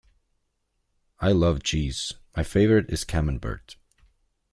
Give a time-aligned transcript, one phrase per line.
[1.19, 3.75] I love cheese; my favourite is camembert.